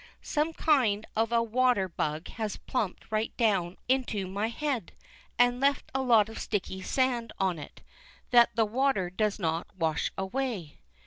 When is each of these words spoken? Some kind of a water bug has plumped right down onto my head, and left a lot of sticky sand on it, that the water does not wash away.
Some 0.23 0.53
kind 0.53 1.05
of 1.15 1.31
a 1.31 1.43
water 1.43 1.87
bug 1.87 2.27
has 2.29 2.57
plumped 2.57 3.11
right 3.11 3.37
down 3.37 3.77
onto 3.87 4.25
my 4.25 4.47
head, 4.47 4.93
and 5.37 5.59
left 5.59 5.91
a 5.93 6.01
lot 6.01 6.27
of 6.27 6.39
sticky 6.39 6.81
sand 6.81 7.31
on 7.37 7.59
it, 7.59 7.83
that 8.31 8.55
the 8.55 8.65
water 8.65 9.11
does 9.11 9.37
not 9.37 9.67
wash 9.75 10.11
away. 10.17 10.79